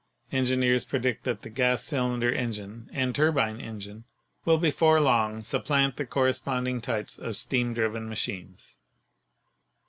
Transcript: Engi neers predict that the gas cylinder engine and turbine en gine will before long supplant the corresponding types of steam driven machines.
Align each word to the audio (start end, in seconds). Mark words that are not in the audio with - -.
Engi 0.33 0.55
neers 0.57 0.83
predict 0.89 1.25
that 1.25 1.43
the 1.43 1.49
gas 1.51 1.83
cylinder 1.83 2.31
engine 2.33 2.89
and 2.91 3.13
turbine 3.13 3.61
en 3.61 3.79
gine 3.79 4.03
will 4.45 4.57
before 4.57 4.99
long 4.99 5.41
supplant 5.41 5.95
the 5.97 6.07
corresponding 6.07 6.81
types 6.81 7.19
of 7.19 7.37
steam 7.37 7.71
driven 7.75 8.09
machines. 8.09 8.79